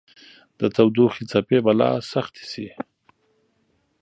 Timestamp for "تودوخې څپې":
0.75-1.57